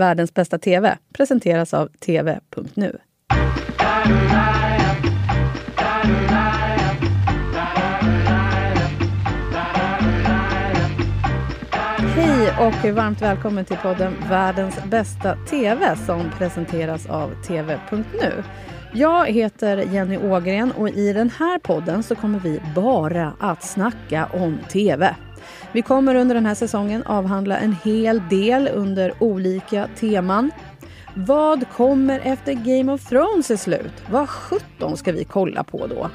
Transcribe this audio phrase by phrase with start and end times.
[0.00, 2.98] Världens bästa TV presenteras av TV.nu.
[11.98, 18.42] Hej och varmt välkommen till podden Världens bästa TV som presenteras av TV.nu.
[18.92, 24.28] Jag heter Jenny Ågren och i den här podden så kommer vi bara att snacka
[24.32, 25.16] om TV.
[25.72, 30.50] Vi kommer under den här säsongen avhandla en hel del under olika teman.
[31.14, 33.92] Vad kommer efter Game of Thrones är slut?
[34.10, 36.10] Vad sjutton ska vi kolla på då?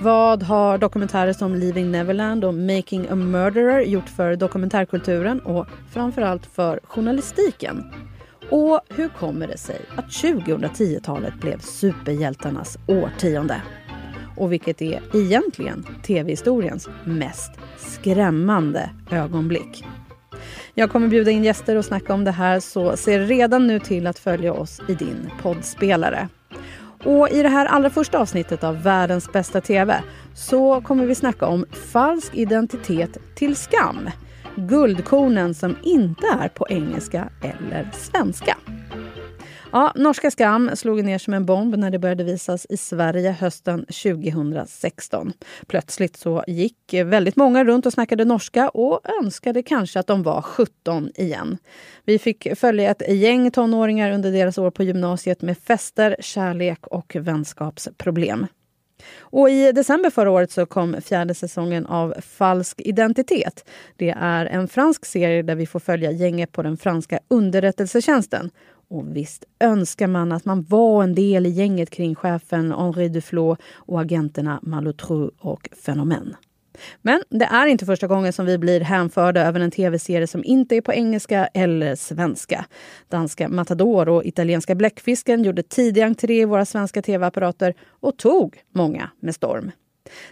[0.00, 6.46] Vad har dokumentärer som Leaving Neverland och Making a Murderer gjort för dokumentärkulturen och framförallt
[6.46, 7.92] för journalistiken?
[8.50, 13.62] Och hur kommer det sig att 2010-talet blev superhjältarnas årtionde?
[14.42, 19.84] Och vilket är egentligen tv-historiens mest skrämmande ögonblick?
[20.74, 24.06] Jag kommer bjuda in gäster och snacka om det här så se redan nu till
[24.06, 26.28] att följa oss i din poddspelare.
[27.04, 30.02] Och i det här allra första avsnittet av Världens bästa TV
[30.34, 34.10] så kommer vi snacka om falsk identitet till skam.
[34.56, 38.56] Guldkornen som inte är på engelska eller svenska.
[39.74, 43.86] Ja, norska Skam slog ner som en bomb när det började visas i Sverige hösten
[43.86, 45.32] 2016.
[45.66, 50.42] Plötsligt så gick väldigt många runt och snackade norska och önskade kanske att de var
[50.42, 51.58] 17 igen.
[52.04, 57.16] Vi fick följa ett gäng tonåringar under deras år på gymnasiet med fester, kärlek och
[57.20, 58.46] vänskapsproblem.
[59.20, 63.68] Och I december förra året så kom fjärde säsongen av Falsk identitet.
[63.96, 68.50] Det är en fransk serie där vi får följa gänget på den franska underrättelsetjänsten.
[68.92, 73.56] Och visst önskar man att man var en del i gänget kring chefen Henri Duflo
[73.74, 76.36] och agenterna Malotru och Fenomen.
[77.02, 80.76] Men det är inte första gången som vi blir hänförda över en tv-serie som inte
[80.76, 82.64] är på engelska eller svenska.
[83.08, 89.10] Danska Matador och italienska Bläckfisken gjorde tidig entré i våra svenska tv-apparater och tog många
[89.20, 89.70] med storm.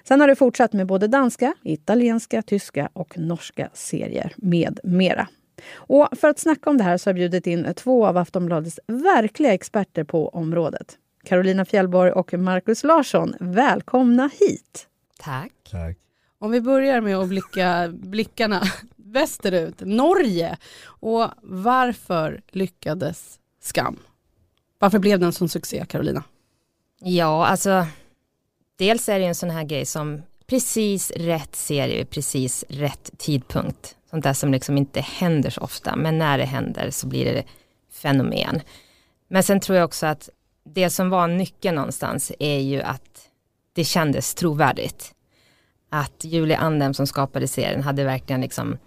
[0.05, 5.28] Sen har det fortsatt med både danska, italienska, tyska och norska serier med mera.
[5.75, 8.81] Och för att snacka om det här så har jag bjudit in två av Aftonbladets
[8.87, 10.98] verkliga experter på området.
[11.25, 14.87] Carolina Fjällborg och Markus Larsson, välkomna hit!
[15.19, 15.53] Tack.
[15.70, 15.97] Tack.
[16.38, 18.62] Om vi börjar med att blicka blickarna
[18.97, 20.59] västerut, Norge.
[20.84, 23.99] Och varför lyckades Skam?
[24.78, 26.25] Varför blev den en sån succé, Carolina?
[27.00, 27.87] Ja, alltså
[28.76, 33.97] dels är det en sån här grej som precis rätt serie, precis rätt tidpunkt.
[34.10, 37.44] Sånt där som liksom inte händer så ofta, men när det händer så blir det
[37.93, 38.60] fenomen.
[39.28, 40.28] Men sen tror jag också att
[40.65, 43.28] det som var nyckeln någonstans är ju att
[43.72, 45.15] det kändes trovärdigt
[45.91, 48.78] att Julie Andem som skapade serien hade verkligen liksom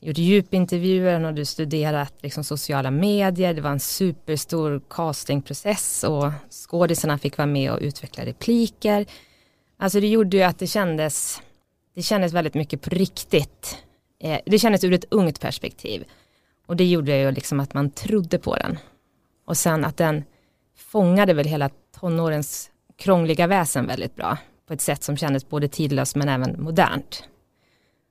[0.00, 7.18] gjort djupintervjuer, hon hade studerat liksom sociala medier, det var en superstor castingprocess och skådisarna
[7.18, 9.06] fick vara med och utveckla repliker.
[9.76, 11.42] Alltså det gjorde ju att det kändes,
[11.94, 13.76] det kändes väldigt mycket på riktigt.
[14.22, 16.04] Eh, det kändes ur ett ungt perspektiv.
[16.66, 18.78] Och det gjorde ju liksom att man trodde på den.
[19.44, 20.24] Och sen att den
[20.76, 26.16] fångade väl hela tonårens krångliga väsen väldigt bra på ett sätt som kändes både tidlöst
[26.16, 27.24] men även modernt.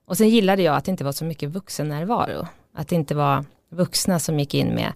[0.06, 2.48] Och sen gillade jag att det inte var så mycket vuxennärvaro.
[2.74, 4.94] Att det inte var vuxna som gick in med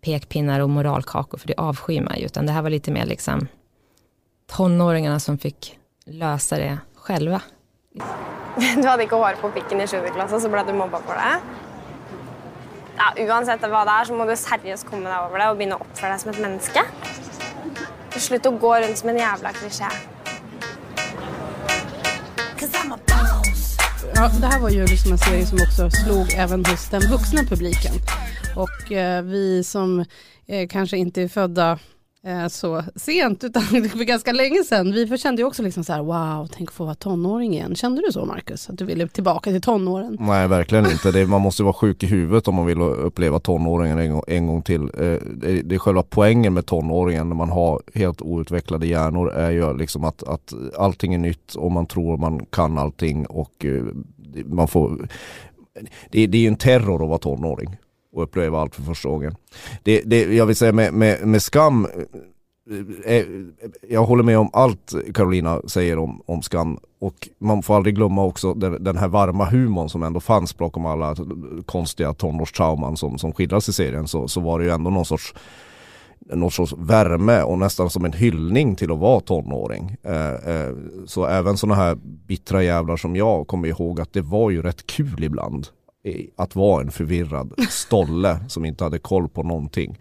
[0.00, 3.48] pekpinnar och moralkakor, för det avskyr man ju, utan det här var lite mer liksom
[4.46, 7.42] tonåringarna som fick lösa det själva.
[8.82, 9.98] Du hadde ikke hår på pikken i 7.
[10.14, 11.34] klasse, så ble du mobba for det.
[12.96, 15.76] Ja, uansett hva det er, så må du seriøst komme deg over det og begynne
[15.76, 16.84] å oppføre deg som ett människa.
[18.16, 19.90] Slutt å gå rundt som en jævla klisjé.
[24.14, 27.42] Ja, det här var ju liksom en serie som också slog även hos den vuxna
[27.42, 27.92] publiken.
[28.56, 30.04] Och eh, vi som
[30.46, 31.78] eh, kanske inte är födda
[32.22, 34.92] eh, så sent utan för ganska länge sedan.
[34.92, 37.74] Vi kände ju också liksom så här wow, tänk att få vara tonåring igen.
[37.74, 38.70] Kände du så Marcus?
[38.70, 40.16] Att du ville tillbaka till tonåren?
[40.20, 41.12] Nej verkligen inte.
[41.12, 44.46] Det, man måste vara sjuk i huvudet om man vill uppleva tonåringen en gång, en
[44.46, 44.82] gång till.
[44.82, 49.50] Eh, det, det är själva poängen med tonåringen när man har helt outvecklade hjärnor är
[49.50, 53.82] ju liksom att, att allting är nytt och man tror man kan allting och eh,
[54.44, 55.08] man får
[56.10, 57.76] det, det är ju en terror att vara tonåring
[58.16, 59.34] och uppleva allt för första gången.
[59.82, 61.86] Det, det, jag vill säga med, med, med skam,
[63.04, 63.26] eh, eh,
[63.88, 68.24] jag håller med om allt Carolina säger om, om skam och man får aldrig glömma
[68.24, 71.16] också den, den här varma humorn som ändå fanns bakom alla
[71.66, 75.34] konstiga tonårstrauman som, som skildras i serien så, så var det ju ändå någon sorts
[76.18, 79.96] någon sorts värme och nästan som en hyllning till att vara tonåring.
[80.02, 80.74] Eh, eh,
[81.06, 81.94] så även sådana här
[82.26, 85.68] bittra jävlar som jag kommer ihåg att det var ju rätt kul ibland
[86.36, 89.98] att vara en förvirrad stolle som inte hade koll på någonting.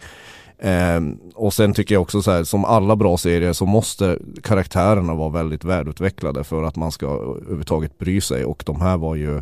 [0.57, 1.02] Eh,
[1.36, 5.30] och sen tycker jag också så här, som alla bra serier så måste karaktärerna vara
[5.30, 9.42] väldigt välutvecklade för att man ska överhuvudtaget bry sig och de här var ju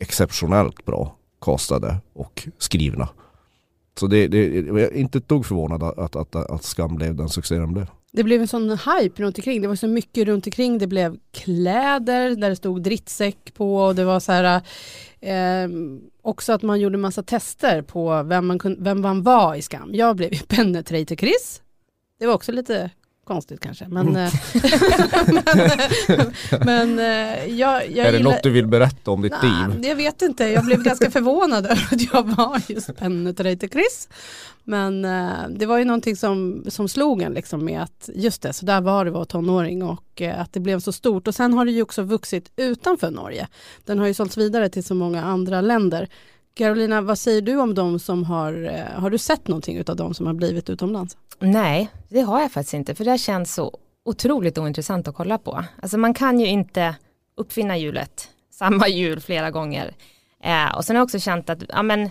[0.00, 3.08] exceptionellt bra castade och skrivna.
[3.98, 7.28] Så det, det, jag är inte ett dugg förvånad att, att, att Skam blev den
[7.28, 7.86] succé den blev.
[8.18, 9.62] Det blev en sån hype runt omkring.
[9.62, 10.78] Det var så mycket runt omkring.
[10.78, 14.62] Det blev kläder där det stod drittsäck på och det var så här
[15.20, 15.68] eh,
[16.22, 19.94] också att man gjorde massa tester på vem man, kunde, vem man var i Skam.
[19.94, 21.62] Jag blev ju Penetrator Chris.
[22.18, 22.90] Det var också lite
[23.28, 23.88] konstigt kanske.
[23.88, 24.30] Men, mm.
[26.08, 26.32] men,
[26.64, 29.84] men eh, jag, jag Är det något du vill berätta om ditt nah, liv?
[29.84, 34.08] Jag vet inte, jag blev ganska förvånad över att jag var just Penetrator Chris.
[34.64, 35.02] Men
[35.48, 38.80] det var ju någonting som, som slog en liksom med att just det, så där
[38.80, 41.28] var det vara tonåring och att det blev så stort.
[41.28, 43.48] Och sen har det ju också vuxit utanför Norge.
[43.84, 46.08] Den har ju sålts vidare till så många andra länder.
[46.58, 50.26] Carolina, vad säger du om de som har, har du sett någonting av de som
[50.26, 51.16] har blivit utomlands?
[51.38, 55.64] Nej, det har jag faktiskt inte, för det känns så otroligt ointressant att kolla på.
[55.82, 56.96] Alltså man kan ju inte
[57.36, 59.94] uppfinna hjulet, samma hjul flera gånger.
[60.44, 62.10] Eh, och sen har jag också känt att, ja men,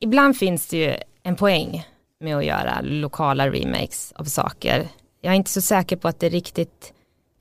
[0.00, 1.86] ibland finns det ju en poäng
[2.20, 4.88] med att göra lokala remakes av saker.
[5.20, 6.92] Jag är inte så säker på att det riktigt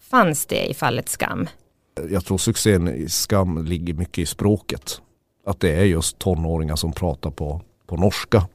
[0.01, 1.47] fanns det i fallet Skam.
[2.09, 5.01] Jag tror succén i Skam ligger mycket i språket.
[5.45, 8.47] Att det är just tonåringar som pratar på, på norska.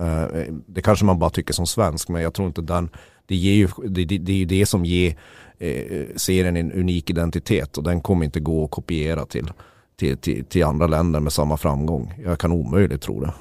[0.00, 2.88] Eh, det kanske man bara tycker som svensk men jag tror inte den,
[3.26, 5.16] det, ger ju, det, det, det är ju det som ger
[5.58, 9.52] eh, serien en unik identitet och den kommer inte gå att kopiera till,
[9.96, 12.14] till, till, till andra länder med samma framgång.
[12.24, 13.32] Jag kan omöjligt tro det.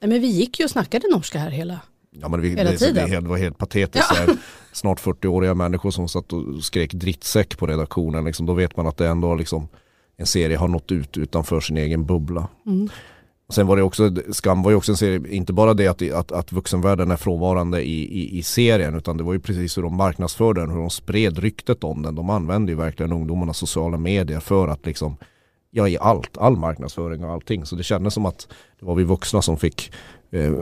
[0.00, 1.80] Men vi gick ju och snackade norska här hela
[2.20, 3.10] Ja men vi, Hela det, tiden.
[3.10, 4.12] Det, var helt patetiskt.
[4.26, 4.34] Ja.
[4.72, 8.24] Snart 40-åriga människor som satt och skrek drittsäck på redaktionen.
[8.24, 9.68] Liksom, då vet man att det ändå liksom,
[10.18, 12.48] en serie har nått ut utanför sin egen bubbla.
[12.66, 12.88] Mm.
[13.48, 16.32] Sen var det också, Skam var ju också en serie, inte bara det att, att,
[16.32, 19.96] att vuxenvärlden är frånvarande i, i, i, serien utan det var ju precis hur de
[19.96, 22.14] marknadsförde den, hur de spred ryktet om den.
[22.14, 25.16] De använde ju verkligen ungdomarnas sociala medier för att liksom,
[25.70, 27.66] ja i allt, all marknadsföring och allting.
[27.66, 28.48] Så det kändes som att
[28.80, 29.92] det var vi vuxna som fick
[30.30, 30.52] eh,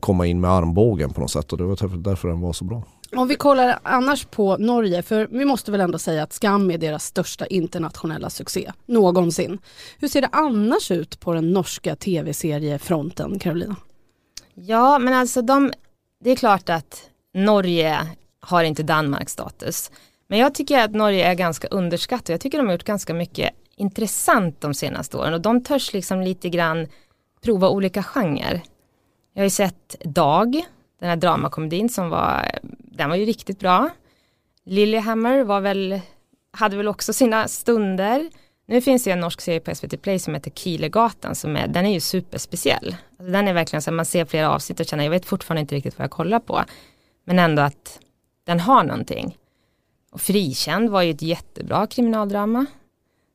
[0.00, 2.82] komma in med armbågen på något sätt och det var därför den var så bra.
[3.12, 6.78] Om vi kollar annars på Norge, för vi måste väl ändå säga att Skam är
[6.78, 9.58] deras största internationella succé någonsin.
[9.98, 13.76] Hur ser det annars ut på den norska tv-seriefronten, Carolina?
[14.54, 15.72] Ja, men alltså de,
[16.24, 17.98] det är klart att Norge
[18.40, 19.90] har inte Danmarks status.
[20.28, 22.28] Men jag tycker att Norge är ganska underskattat.
[22.28, 26.20] Jag tycker de har gjort ganska mycket intressant de senaste åren och de törs liksom
[26.20, 26.88] lite grann
[27.42, 28.62] prova olika genrer.
[29.32, 30.64] Jag har ju sett Dag,
[31.00, 32.50] den här dramakomedin som var
[32.96, 33.90] den var ju riktigt bra.
[34.64, 36.00] Lillehammer var väl,
[36.52, 38.30] hade väl också sina stunder.
[38.66, 41.86] Nu finns det en norsk serie på SVT Play som heter Kilegatan som är, den
[41.86, 42.96] är ju superspeciell.
[43.18, 45.60] Alltså den är verkligen så att man ser flera avsnitt och känner, jag vet fortfarande
[45.60, 46.64] inte riktigt vad jag kollar på.
[47.24, 48.00] Men ändå att
[48.44, 49.38] den har någonting.
[50.10, 52.66] Och Frikänd var ju ett jättebra kriminaldrama.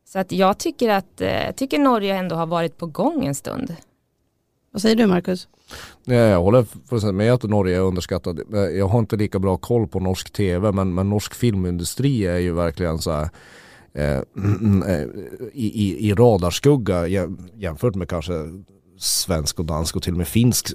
[0.06, 3.36] Så att jag tycker att, eh, jag tycker Norge ändå har varit på gång en
[3.36, 3.76] stund.
[4.72, 5.48] Vad säger du Marcus?
[6.06, 8.38] Jag håller fullständigt med att Norge är underskattat.
[8.54, 12.38] Eh, jag har inte lika bra koll på norsk tv men, men norsk filmindustri är
[12.38, 13.30] ju verkligen så här,
[13.94, 14.18] eh,
[14.88, 15.08] eh
[15.54, 17.08] i, i, i radarskugga
[17.56, 18.34] jämfört med kanske
[19.02, 20.74] svensk och dansk och till och med finsk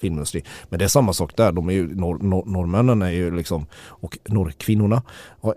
[0.00, 0.44] filmindustri.
[0.68, 3.66] Men det är samma sak där, de är ju, nor, nor, norrmännen är ju liksom,
[3.74, 5.02] och norrkvinnorna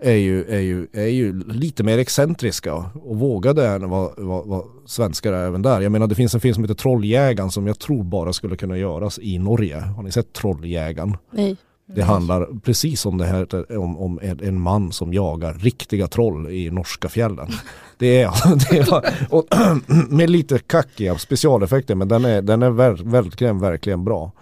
[0.00, 4.64] är ju, är, ju, är ju lite mer excentriska och vågade än vad, vad, vad
[4.86, 5.80] svenskar är även där.
[5.80, 8.78] Jag menar det finns en film som heter Trolljägaren som jag tror bara skulle kunna
[8.78, 9.80] göras i Norge.
[9.80, 11.16] Har ni sett Trolljägaren?
[11.30, 11.56] Nej.
[11.94, 16.70] Det handlar precis om det här om, om en man som jagar riktiga troll i
[16.70, 17.48] norska fjällen.
[17.98, 18.30] Det är,
[18.70, 19.44] det är och,
[20.08, 24.32] med lite kackiga specialeffekter men den är, den är ver, verkligen, verkligen bra.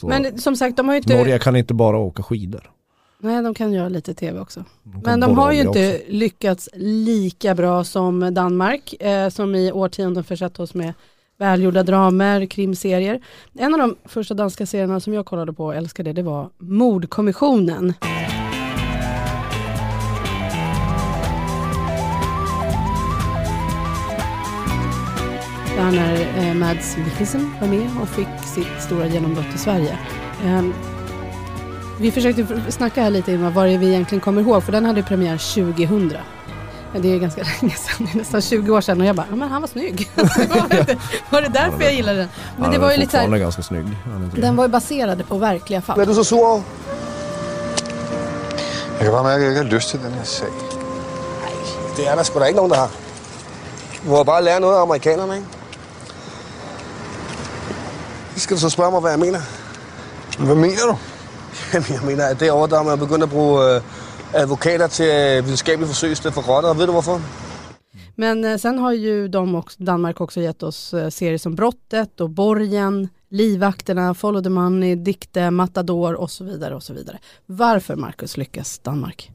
[0.00, 1.16] Så men som sagt, de har ju inte...
[1.16, 2.70] Norge kan inte bara åka skidor.
[3.20, 4.64] Nej, de kan göra lite tv också.
[4.82, 6.06] De men de har ju inte också.
[6.08, 10.94] lyckats lika bra som Danmark, eh, som i årtionden försett oss med
[11.38, 13.20] välgjorda dramer, krimserier.
[13.58, 17.94] En av de första danska serierna som jag kollade på och älskade det var Mordkommissionen.
[25.76, 29.98] Där när eh, Mads Mikkelsen var med och fick sitt stora genombrott i Sverige.
[30.44, 30.64] Eh,
[32.00, 34.84] vi försökte snacka här lite om vad det är vi egentligen kommer ihåg, för den
[34.84, 36.37] hade premiär 2000.
[36.92, 39.36] Det är ganska länge sedan, det är nästan 20 år sedan och jag bara, ja
[39.36, 40.10] men han var snygg.
[40.16, 40.98] var, det,
[41.30, 42.28] var det därför jag gillade den?
[42.56, 43.86] Men han det var ju lite såhär, ganska snygg.
[44.34, 46.00] Den var ju baserad på verkliga fall.
[46.00, 46.62] Är du så sur?
[48.96, 50.48] Jag kan bara märka att jag inte har lust till den här sag.
[51.42, 51.52] Nej,
[51.96, 52.88] det är det sgu inte någon, der har.
[54.04, 55.48] Du har bara lärt något av amerikanerna, inte?
[58.36, 59.40] Ska du så spørge mig, hvad jeg mener?
[60.38, 60.96] Hvad mener du?
[61.74, 63.82] Jamen, jeg mener, at derovre, der er man begyndt at bruge øh,
[64.34, 66.70] advokater til øh, videnskabelige forsøgsted for rotter.
[66.70, 67.20] Og ved du hvorfor?
[68.16, 72.20] Men eh, sen har ju de också, Danmark också gett oss eh, serier som Brottet
[72.20, 76.74] och Borgen, Livvakterna, Follow the Money, Dikte, Matador och så vidare.
[76.74, 77.18] och så vidare.
[77.46, 79.30] Varför, Marcus, lyckas Danmark?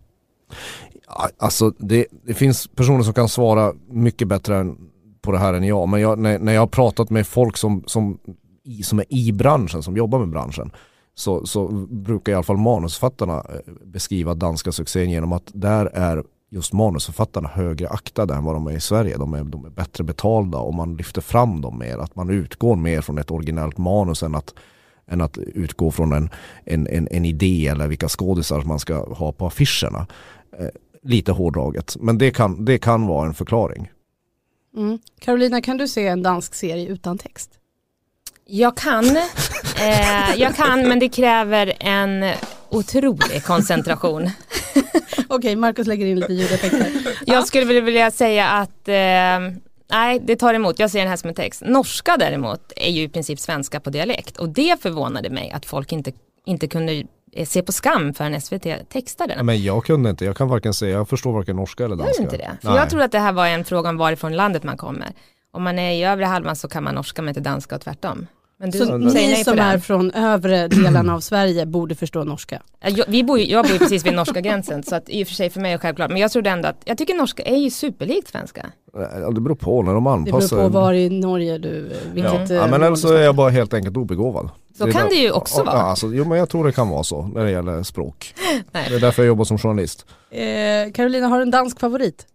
[1.37, 4.77] Alltså det, det finns personer som kan svara mycket bättre än,
[5.21, 5.89] på det här än jag.
[5.89, 8.19] Men jag, när, när jag har pratat med folk som, som,
[8.63, 10.71] i, som är i branschen, som jobbar med branschen,
[11.15, 16.23] så, så brukar i alla fall manusförfattarna eh, beskriva danska succén genom att där är
[16.49, 19.17] just manusförfattarna högre aktade än vad de är i Sverige.
[19.17, 21.97] De är, de är bättre betalda och man lyfter fram dem mer.
[21.97, 24.53] Att man utgår mer från ett originellt manus än att,
[25.07, 26.29] än att utgå från en,
[26.65, 30.07] en, en, en idé eller vilka skådisar man ska ha på affischerna.
[30.59, 30.67] Eh,
[31.03, 33.91] lite hårdraget, men det kan, det kan vara en förklaring.
[34.75, 34.99] Mm.
[35.19, 37.59] Carolina, kan du se en dansk serie utan text?
[38.45, 42.33] Jag kan, eh, jag kan men det kräver en
[42.69, 44.29] otrolig koncentration.
[45.27, 46.91] Okej, Marcus lägger in lite ljudeffekter.
[47.25, 48.93] Jag skulle vilja säga att eh,
[49.91, 50.79] nej, det tar emot.
[50.79, 51.61] Jag ser den här som en text.
[51.65, 55.91] Norska däremot är ju i princip svenska på dialekt och det förvånade mig att folk
[55.91, 56.11] inte,
[56.45, 59.45] inte kunde eh, se på skam för en SVT textade den.
[59.45, 62.23] Men jag kunde inte, jag kan varken säga, jag förstår varken norska eller danska.
[62.23, 62.57] inte det?
[62.61, 62.77] För Nej.
[62.77, 65.11] jag tror att det här var en fråga om varifrån landet man kommer.
[65.53, 68.27] Om man är i övre halvan så kan man norska men inte danska och tvärtom.
[68.59, 72.61] Men du Så säger ni som är från övre delarna av Sverige borde förstå norska.
[72.79, 75.23] Ja, Jag, vi bor, ju- jag bor ju precis vid norska gränsen så att i
[75.23, 76.09] och för sig för mig är det självklart.
[76.11, 78.65] Men jag trodde ändå att, jag tycker norska är ju superlikt svenska.
[78.93, 80.55] Ja, det beror på när de Det anpassar.
[80.57, 82.55] beror på var i Norge du, vilket ja.
[82.55, 84.49] ja, men eller så är jag bara helt enkelt obegåvad.
[84.77, 85.75] Så är kan det ju också ja, vara.
[85.75, 88.33] Ja, alltså, jo men jag tror det kan vara så när det gäller språk.
[88.71, 88.85] Nej.
[88.89, 90.05] Det är därför jag jobbar som journalist.
[90.31, 92.25] Eh, Carolina, har du en dansk favorit?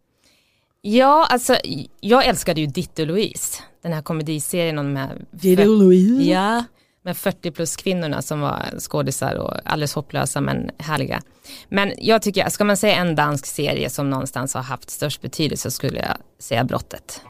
[0.91, 1.57] Ja, alltså
[2.01, 3.63] jag älskade ju Ditte och Louise.
[3.83, 6.23] Den här komediserien om de här Louise?
[6.23, 6.65] Ja,
[7.03, 11.23] med 40 plus kvinnorna som var skådisar och alldeles hopplösa men härliga.
[11.69, 15.71] Men jag tycker, ska man säga en dansk serie som någonstans har haft störst betydelse
[15.71, 17.23] så skulle jag säga Brottet.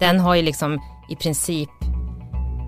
[0.00, 1.70] Den har ju liksom i princip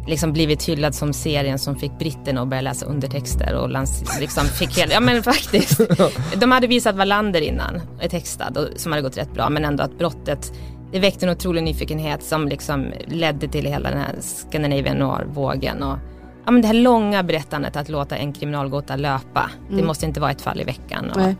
[0.08, 4.44] liksom blivit hyllad som serien som fick britterna att börja läsa undertexter och lans- liksom
[4.44, 5.80] fick hela, ja men faktiskt.
[6.40, 9.98] De hade visat Wallander innan, textad, och, som hade gått rätt bra, men ändå att
[9.98, 10.52] brottet,
[10.92, 15.82] det väckte en otrolig nyfikenhet som liksom ledde till hela den här Scandinavian noir-vågen.
[15.82, 15.98] Och,
[16.44, 20.30] ja men det här långa berättandet att låta en kriminalgåta löpa, det måste inte vara
[20.30, 21.10] ett fall i veckan.
[21.10, 21.36] Och, Nej.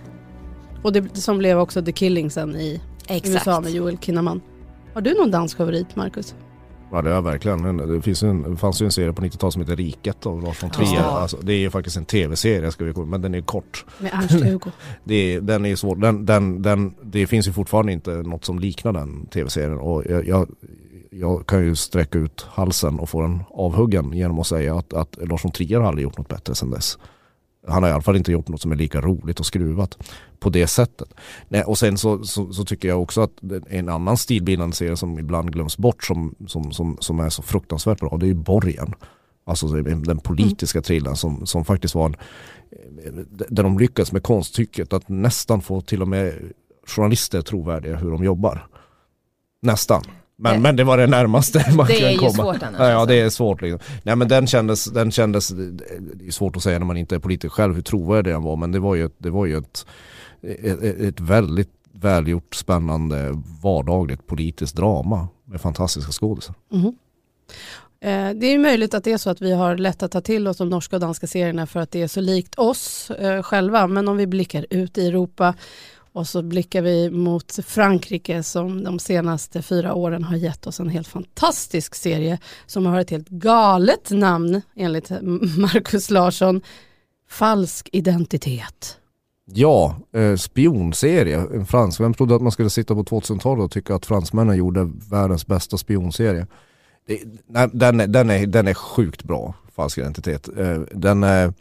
[0.82, 3.34] Och det som blev också The Killing sen i Exakt.
[3.34, 4.40] USA med Joel Kinnaman.
[4.94, 6.34] Har du någon dansk favorit, Marcus?
[6.92, 7.76] Ja det är verkligen.
[7.76, 10.62] Det, finns en, det fanns ju en serie på 90-talet som heter Riket av Lars
[10.62, 10.94] von Trier.
[10.94, 11.02] Ja.
[11.02, 13.84] Alltså, det är ju faktiskt en tv-serie ska vi komma men den är kort.
[13.98, 14.70] Med Ernst-Hugo.
[15.04, 15.96] Det, är, den är svår.
[15.96, 20.26] Den, den, den, det finns ju fortfarande inte något som liknar den tv-serien och jag,
[20.26, 20.48] jag,
[21.10, 25.18] jag kan ju sträcka ut halsen och få den avhuggen genom att säga att, att
[25.28, 26.98] Lars von Trier har aldrig gjort något bättre sedan dess.
[27.68, 29.98] Han har i alla fall inte gjort något som är lika roligt och skruvat
[30.40, 31.14] på det sättet.
[31.48, 33.32] Nej, och sen så, så, så tycker jag också att
[33.68, 38.00] en annan stilbildande serie som ibland glöms bort som, som, som, som är så fruktansvärt
[38.00, 38.94] bra det är ju Borgen.
[39.44, 42.16] Alltså den politiska thrillern som, som faktiskt var en,
[43.04, 43.12] eh,
[43.48, 46.52] där de lyckas med konsttycket att nästan få till och med
[46.86, 48.66] journalister trovärdiga hur de jobbar.
[49.62, 50.02] Nästan.
[50.38, 52.30] Men, Det- men det var det närmaste man Det kan är ju komma.
[52.32, 53.06] svårt annars, Ja, ja alltså.
[53.14, 53.62] det är svårt.
[53.62, 53.80] Liksom.
[54.02, 57.18] Nej men den kändes, den kändes, det är svårt att säga när man inte är
[57.18, 59.86] politiker själv hur trovärdig den var men det var ju ett, det var ju ett,
[60.42, 66.54] ett, ett väldigt välgjort, spännande, vardagligt politiskt drama med fantastiska skådisar.
[66.72, 66.86] Mhm.
[68.00, 70.48] Eh, Det är möjligt att det är så att vi har lätt att ta till
[70.48, 73.86] oss de norska och danska serierna för att det är så likt oss eh, själva.
[73.86, 75.54] Men om vi blickar ut i Europa
[76.18, 80.88] och så blickar vi mot Frankrike som de senaste fyra åren har gett oss en
[80.88, 85.10] helt fantastisk serie som har ett helt galet namn enligt
[85.56, 86.60] Markus Larsson.
[87.28, 88.98] Falsk identitet.
[89.44, 91.38] Ja, eh, spionserie.
[91.54, 92.00] En fransk.
[92.00, 95.76] Vem trodde att man skulle sitta på 2000-talet och tycka att fransmännen gjorde världens bästa
[95.76, 96.46] spionserie?
[97.06, 100.48] Det, nej, den, är, den, är, den är sjukt bra, falsk identitet.
[100.58, 101.52] Eh, den är,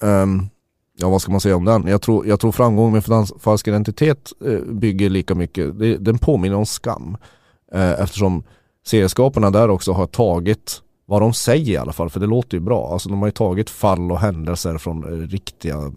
[0.00, 0.48] Um,
[0.96, 1.86] ja vad ska man säga om den?
[1.86, 3.04] Jag tror, jag tror framgång med
[3.40, 7.16] falsk identitet eh, bygger lika mycket, det, den påminner om skam.
[7.72, 8.42] Eh, eftersom
[8.86, 12.60] serieskaparna där också har tagit vad de säger i alla fall, för det låter ju
[12.60, 12.92] bra.
[12.92, 15.92] Alltså de har ju tagit fall och händelser från eh, riktiga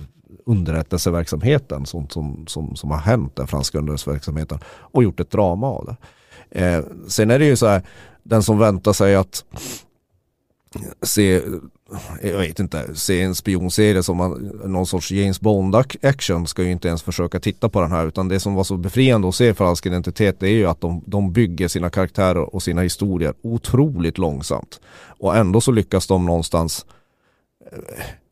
[0.45, 5.85] underrättelseverksamheten, sånt som, som, som har hänt, den franska underrättelseverksamheten, och gjort ett drama av
[5.85, 5.95] det.
[6.49, 7.81] Eh, sen är det ju så här,
[8.23, 9.45] den som väntar sig att
[11.01, 11.41] se
[12.21, 16.87] jag vet inte, se en spionserie som man, någon sorts James Bond-action ska ju inte
[16.87, 19.85] ens försöka titta på den här utan det som var så befriande att se Falsk
[19.85, 24.79] identitet det är ju att de, de bygger sina karaktärer och sina historier otroligt långsamt.
[25.19, 26.85] Och ändå så lyckas de någonstans
[27.71, 27.77] eh,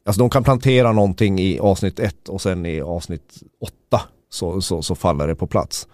[0.05, 3.43] Alltså de kan plantera någonting i avsnitt 1 och sen i avsnitt
[3.89, 5.88] 8 så, så, så faller det på plats.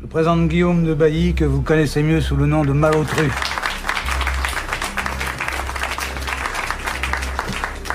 [0.00, 3.30] Jag présente Guillaume de Bailly que vous connaissez mieux sous le nom de Malotru.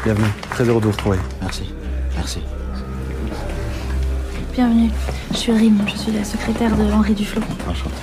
[0.06, 0.28] Bienvenue.
[0.52, 1.18] Très heureux de vous retrouver.
[1.42, 1.74] Merci.
[2.16, 2.40] Merci.
[4.54, 4.92] Bienvenue,
[5.32, 7.42] je suis Rim, je suis la secrétaire de Henri Duflo.
[7.68, 7.96] Enchanté.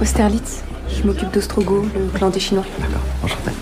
[0.00, 2.64] Austerlitz, je m'occupe d'Ostrogo, le clan des Chinois.
[2.80, 3.00] D'accord.
[3.22, 3.52] Enchanté.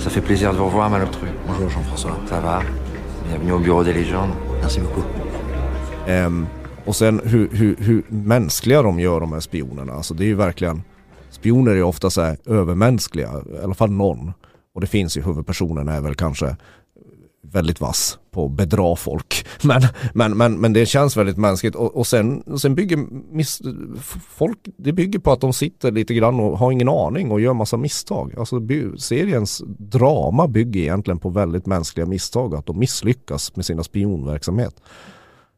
[0.00, 1.26] Ça fait plaisir de vous revoir, Malotru.
[1.46, 2.18] Bonjour, Jean-François.
[2.26, 2.62] Ça va?
[3.28, 4.32] Bienvenue au bureau des légendes.
[4.62, 5.04] Merci beaucoup.
[6.08, 6.46] Ehm,
[6.86, 9.92] och sen hur, hur, hur mänskliga de gör de här spionerna.
[9.92, 10.82] Alltså det är ju verkligen
[11.34, 14.32] Spioner är ju ofta så här övermänskliga, i alla fall någon.
[14.74, 16.56] Och det finns ju, huvudpersonen är väl kanske
[17.42, 19.46] väldigt vass på att bedra folk.
[19.62, 19.82] Men,
[20.14, 22.96] men, men, men det känns väldigt mänskligt och, och sen, och sen bygger
[23.32, 23.62] miss,
[24.28, 27.54] folk, det bygger på att de sitter lite grann och har ingen aning och gör
[27.54, 28.34] massa misstag.
[28.38, 33.82] Alltså by, seriens drama bygger egentligen på väldigt mänskliga misstag, att de misslyckas med sina
[33.82, 34.80] spionverksamhet.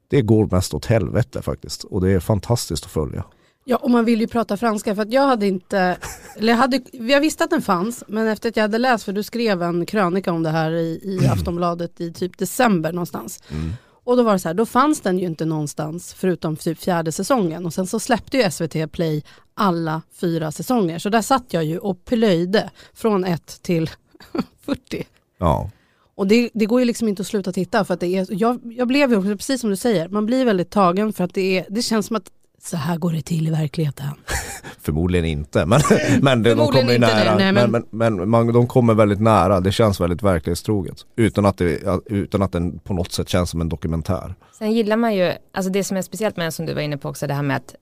[0.09, 3.25] Det går mest åt helvete faktiskt och det är fantastiskt att följa.
[3.69, 5.97] Ja, och man vill ju prata franska för att jag hade inte,
[6.37, 9.13] eller jag, hade, jag visste att den fanns, men efter att jag hade läst, för
[9.13, 13.43] du skrev en krönika om det här i, i Aftonbladet i typ december någonstans.
[13.49, 13.73] Mm.
[14.05, 17.13] Och då var det så här, då fanns den ju inte någonstans förutom typ fjärde
[17.13, 20.99] säsongen och sen så släppte ju SVT Play alla fyra säsonger.
[20.99, 23.91] Så där satt jag ju och plöjde från 1 till
[24.61, 25.07] 40.
[25.39, 25.71] Ja.
[26.17, 28.61] Och det, det går ju liksom inte att sluta titta för att det är, jag,
[28.65, 31.59] jag blev ju också, precis som du säger, man blir väldigt tagen för att det,
[31.59, 32.31] är, det känns som att
[32.63, 34.07] så här går det till i verkligheten.
[34.81, 35.81] Förmodligen inte, men,
[36.23, 37.37] men de Förmodligen kommer ju inte det, nära.
[37.37, 40.97] nej, men men- men, men man, de kommer väldigt nära, det känns väldigt verklighetstroget.
[41.17, 44.35] Utan att, det, utan att den på något sätt känns som en dokumentär.
[44.59, 46.97] Sen gillar man ju, alltså det som är speciellt med den som du var inne
[46.99, 47.75] på också, det här med att,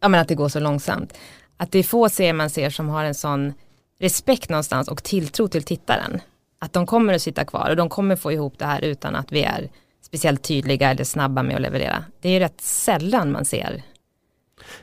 [0.00, 1.12] ja, men att det går så långsamt.
[1.56, 3.52] Att det är få serier man ser som har en sån
[4.00, 6.20] respekt någonstans och tilltro till tittaren.
[6.64, 9.32] Att de kommer att sitta kvar och de kommer få ihop det här utan att
[9.32, 9.68] vi är
[10.02, 12.04] speciellt tydliga eller snabba med att leverera.
[12.20, 13.82] Det är ju rätt sällan man ser.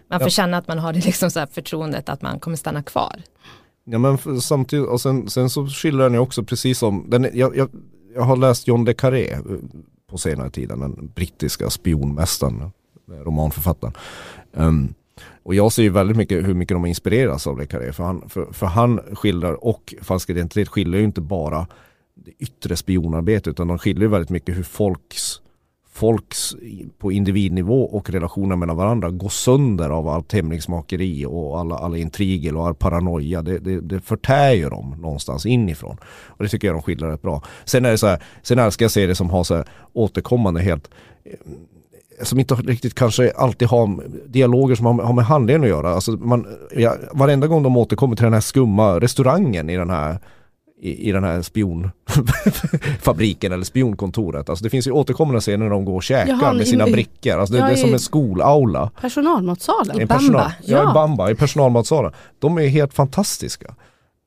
[0.09, 0.29] Man får Ja.
[0.29, 3.21] känna att man har det liksom så här förtroendet att man kommer stanna kvar.
[3.83, 7.69] Ja men samtidigt, och sen, sen så skildrar ju också precis som, den, jag, jag,
[8.15, 9.39] jag har läst John le Carré eh,
[10.09, 13.93] på senare tiden, den brittiska spionmästaren, eh, romanförfattaren.
[14.53, 14.93] Ehm,
[15.43, 18.29] och jag ser ju väldigt mycket hur mycket de inspireras av le Carré, för han,
[18.29, 21.67] för, för han skildrar, och Falsk identitet skildrar ju inte bara
[22.15, 25.41] det yttre spionarbete, utan de skildrar ju väldigt mycket hur folks
[25.93, 26.55] folks
[26.97, 32.55] på individnivå och relationer mellan varandra går sönder av allt hemlighetsmakeri och alla, alla intriger
[32.55, 33.41] och all paranoia.
[33.41, 35.97] Det, det, det förtär ju dem någonstans inifrån.
[36.03, 37.43] Och det tycker jag de skildrar rätt bra.
[37.65, 40.89] Sen är det så här, sen älskar jag serier som har så här återkommande helt
[42.23, 45.93] som inte riktigt kanske alltid har dialoger som har, med handlingen att göra.
[45.93, 50.19] Alltså man, ja, varenda gång de återkommer till den här skumma restaurangen i den här
[50.83, 54.49] i, i den här spionfabriken eller spionkontoret.
[54.49, 56.91] Alltså det finns ju återkommande scener när de går och käkar Jaha, med sina i-
[56.91, 57.37] brickor.
[57.39, 58.91] Alltså det, det är som en skolaula.
[59.01, 60.01] Personalmatsalen.
[60.01, 60.53] En Bamba.
[60.63, 60.91] Ja, Ja.
[60.91, 62.11] i Bamba, i personalmatsalen.
[62.39, 63.75] De är helt fantastiska.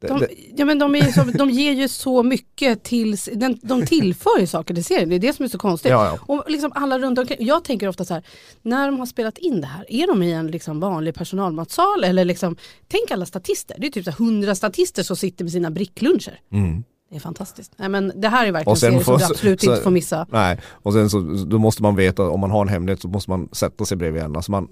[0.09, 3.87] De, det, ja, men de, är så, de ger ju så mycket till, den, de
[3.87, 5.90] tillför ju saker till serien, det är det som är så konstigt.
[5.90, 6.19] Ja, ja.
[6.35, 8.23] Och liksom alla runt omkring, jag tänker ofta så här,
[8.62, 12.05] när de har spelat in det här, är de i en liksom vanlig personalmatsal?
[12.05, 12.57] Eller liksom,
[12.88, 16.40] tänk alla statister, det är typ så 100 statister som sitter med sina brickluncher.
[16.53, 16.85] mm.
[17.11, 17.73] Det är fantastiskt.
[17.77, 19.83] Nej, men det här är verkligen Och sen serier som får- du absolut så- inte
[19.83, 20.27] får missa.
[20.31, 23.31] Nej, och sen så då måste man veta, om man har en hemlighet så måste
[23.31, 24.37] man sätta sig bredvid en.
[24.37, 24.69] Alltså man,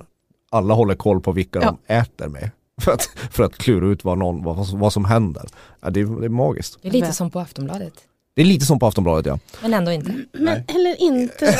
[0.51, 1.77] alla håller koll på vilka Ja.
[1.87, 2.51] de äter med.
[2.83, 5.49] För att, för att klura ut vad, någon, vad, vad som händer.
[5.81, 6.79] Ja, det, är, det är magiskt.
[6.83, 7.95] Det är lite som på Aftonbladet.
[8.35, 9.38] Det är lite som på Aftonbladet ja.
[9.62, 10.14] Men ändå inte.
[10.33, 11.57] Men, eller inte.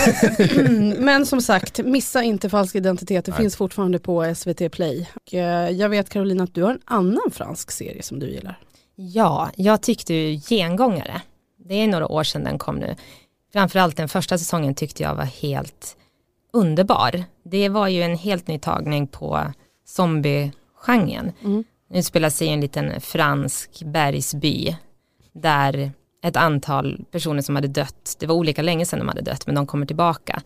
[1.01, 3.25] men som sagt, missa inte falsk identitet.
[3.25, 3.41] Det Nej.
[3.41, 5.09] finns fortfarande på SVT Play.
[5.15, 8.59] Och, eh, jag vet Carolina att du har en annan fransk serie som du gillar.
[8.95, 11.23] Ja, jag tyckte ju Gengångare.
[11.69, 12.97] Det är några år sedan den kom nu.
[13.53, 15.97] Framförallt den första säsongen tyckte jag var helt
[16.53, 17.25] underbar.
[17.45, 19.53] Det var ju en helt ny tagning på
[20.87, 21.33] zombie-genren.
[21.45, 21.65] Mm.
[21.91, 24.77] Nu spelar sig i en liten fransk bergsby
[25.33, 25.93] där
[26.23, 29.55] ett antal personer som hade dött, det var olika länge sedan de hade dött, men
[29.55, 30.43] de kommer tillbaka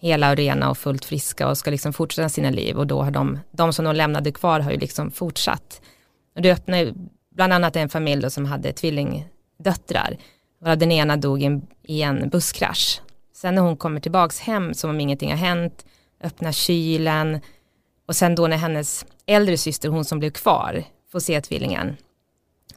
[0.00, 3.10] hela och rena och fullt friska och ska liksom fortsätta sina liv och då har
[3.10, 5.80] de, de som de lämnade kvar har ju liksom fortsatt.
[6.34, 6.94] Och det öppnar ju
[7.34, 10.16] bland annat en familj då som hade tvillingdöttrar.
[10.60, 13.00] Varav den ena dog i en, i en busskrasch.
[13.34, 15.86] Sen när hon kommer tillbaks hem som om ingenting har hänt
[16.22, 17.40] öppna kylen
[18.08, 21.96] och sen då när hennes äldre syster, hon som blev kvar, får se tvillingen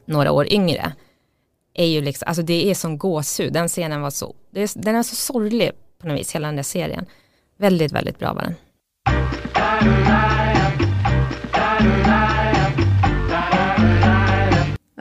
[0.04, 0.92] några år yngre,
[1.74, 5.02] är ju liksom, alltså det är som gåshud, den scenen var så, är, den är
[5.02, 7.06] så sorglig på något vis, hela den där serien.
[7.56, 8.54] Väldigt, väldigt bra var den.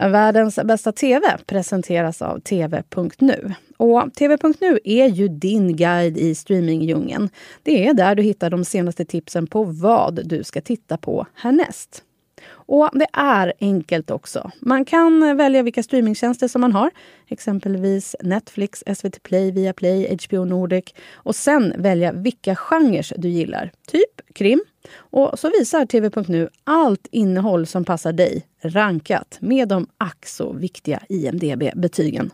[0.08, 3.54] Världens bästa TV presenteras av TV.nu.
[3.78, 7.30] Och TV.nu är ju din guide i streamingdjungeln.
[7.64, 12.04] Det är där du hittar de senaste tipsen på vad du ska titta på härnäst.
[12.52, 14.52] Och det är enkelt också.
[14.60, 16.92] Man kan eh, välja vilka streamingtjänster som man har.
[17.28, 20.86] Exempelvis Netflix, SVT Play, Viaplay, HBO Nordic.
[21.14, 23.72] Och sen välja vilka genrer du gillar.
[23.88, 24.62] Typ krim.
[24.98, 31.00] Och så visar TV.nu allt innehåll som passar dig, rankat med de ack så viktiga
[31.10, 32.32] IMDB-betygen.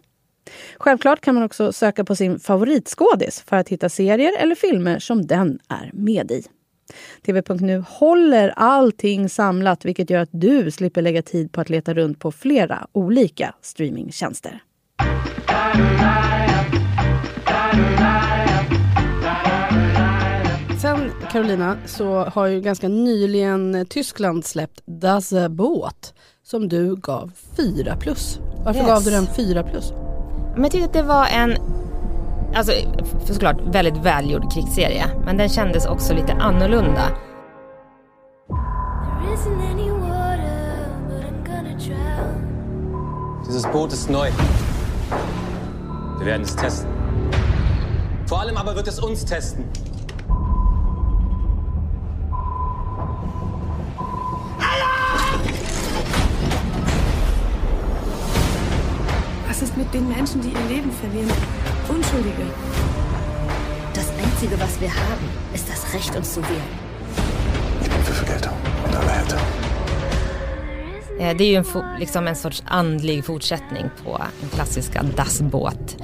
[0.78, 5.28] Självklart kan man också söka på sin favoritskådis för att hitta serier eller filmer som
[5.28, 6.44] den är med i.
[7.26, 12.20] TV.nu håller allting samlat vilket gör att du slipper lägga tid på att leta runt
[12.20, 14.62] på flera olika streamingtjänster.
[20.82, 27.96] Sen Carolina så har ju ganska nyligen Tyskland släppt Das Boot som du gav 4
[27.96, 28.40] plus.
[28.66, 28.88] Varför Yes.
[28.88, 29.92] gav du den 4 plus?
[30.54, 31.52] Men jag tyckte att det var en,
[32.56, 32.74] alltså
[33.26, 37.12] för såklart väldigt välgjord krigsserie, men den kändes också lite annorlunda.
[43.48, 44.30] Dieses Boot ist neu.
[46.18, 46.90] Wir werden es testen.
[48.28, 49.66] Vor allem aber wird es uns testen.
[59.48, 61.75] Was ist mit den Menschen, die ihr Leben verlieren?
[61.90, 62.46] Unschuldige.
[63.94, 66.80] Das Einzige, was wir haben, ist das Recht, uns zu wehren.
[67.82, 68.54] Ich bin für Vergeltung
[68.86, 69.38] und alle Härte.
[71.18, 75.98] Det är ju en, liksom en sorts andlig fortsättning på den klassiska Das Boot.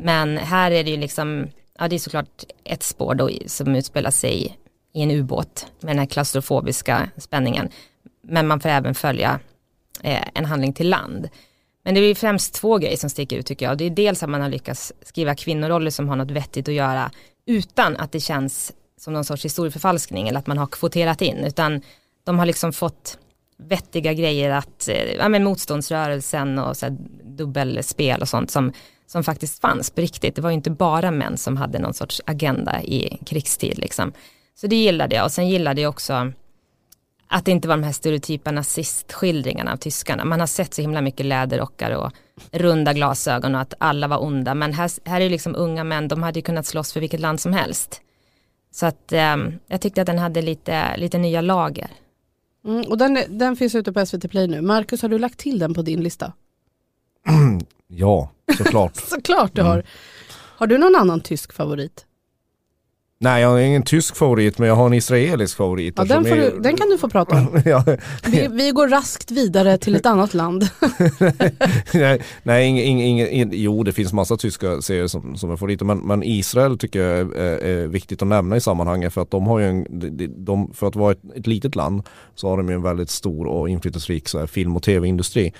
[0.00, 4.10] Men här är det ju liksom, ja det är såklart ett spår då som utspelar
[4.10, 4.58] sig
[4.92, 7.68] i en ubåt med den här klaustrofobiska spänningen.
[8.22, 9.40] Men man får även följa
[10.02, 11.28] eh, en handling till land.
[11.84, 13.78] Men det är främst två grejer som sticker ut tycker jag.
[13.78, 17.10] Det är dels att man har lyckats skriva kvinnoroller som har något vettigt att göra
[17.46, 21.36] utan att det känns som någon sorts historieförfalskning eller att man har kvoterat in.
[21.36, 21.82] Utan
[22.24, 23.18] de har liksom fått
[23.68, 28.72] vettiga grejer att, eh, ja men motståndsrörelsen och så här dubbelspel och sånt som,
[29.06, 30.36] som faktiskt fanns på riktigt.
[30.36, 34.12] Det var ju inte bara män som hade någon sorts agenda i krigstid liksom.
[34.54, 36.32] Så det gillade jag och sen gillade jag också
[37.32, 40.24] att det inte var de här stereotypa nazistskildringarna av tyskarna.
[40.24, 42.12] Man har sett så himla mycket läderrockar och
[42.50, 44.54] runda glasögon och att alla var onda.
[44.54, 47.20] Men här, här är det liksom unga män, de hade ju kunnat slåss för vilket
[47.20, 48.00] land som helst.
[48.70, 51.90] Så att eh, jag tyckte att den hade lite, lite nya lager.
[52.64, 54.60] Mm, och den, den finns ute på SVT Play nu.
[54.60, 56.32] Marcus, har du lagt till den på din lista?
[57.94, 58.96] Ja, såklart.
[59.08, 59.82] Såklart du har.
[60.56, 62.06] Har du någon annan tysk favorit?
[63.22, 65.94] Nej jag har ingen tysk favorit men jag har en israelisk favorit.
[65.96, 67.62] Ja, den, du, den kan du få prata om.
[67.64, 67.84] ja,
[68.26, 70.68] Vi, vi går raskt vidare till ett annat land.
[71.94, 75.84] nej, nej ing, ing, ing, jo det finns massa tyska serier som, som är favoriter
[75.84, 79.46] men, men Israel tycker jag är, är, viktigt att nämna i sammanhanget för att de
[79.46, 82.02] har ju en, de, de- för att vara ett, ett litet land
[82.34, 85.52] så har de ju en väldigt stor och inflytelserik så här, film och tv-industri.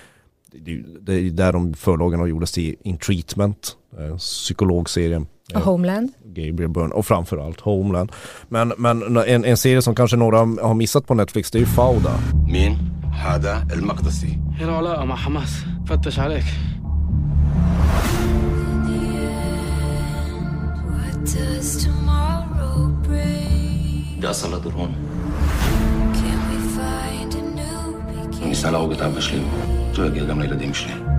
[0.52, 5.26] Det, är- det är där de förlagen gjordes till In Treatment, eh, psykologserien.
[5.54, 6.12] Och Homeland.
[6.34, 8.12] Gabriel Byrne och framförallt Homeland.
[8.48, 11.66] Men, men en, en serie som kanske några har missat på Netflix det är ju
[11.66, 12.14] Fauda.
[12.52, 12.76] Min,
[13.24, 14.38] Hada El Maqdisi.
[14.60, 15.52] هنا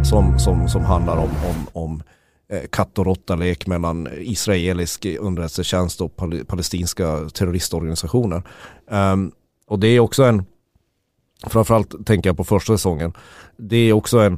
[0.03, 2.03] som, som, som handlar om, om, om
[2.53, 8.43] Eh, katt och råttalek mellan israelisk underrättelsetjänst och pal palestinska terroristorganisationer.
[8.87, 9.31] Um,
[9.67, 10.45] och det är också en,
[11.47, 13.13] framförallt tänker jag på första säsongen,
[13.57, 14.37] det är också en,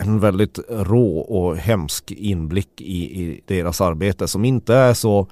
[0.00, 5.28] en väldigt rå och hemsk inblick i, i deras arbete som inte är så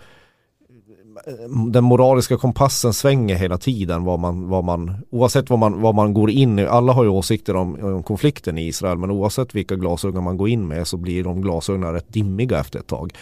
[1.28, 5.94] Eh, den moraliska kompassen svänger hela tiden vad man, vad man, oavsett vad man, vad
[5.94, 9.54] man går in i, alla har ju åsikter om, om konflikten i Israel men oavsett
[9.54, 13.12] vilka glasögon man går in med så blir de glasögonen rätt dimmiga efter ett tag.